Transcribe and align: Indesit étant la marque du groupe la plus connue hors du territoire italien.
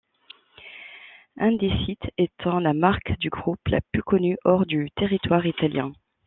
Indesit 1.37 1.99
étant 2.17 2.59
la 2.59 2.73
marque 2.73 3.15
du 3.19 3.29
groupe 3.29 3.67
la 3.67 3.81
plus 3.91 4.01
connue 4.01 4.35
hors 4.45 4.65
du 4.65 4.89
territoire 4.95 5.45
italien. 5.45 5.93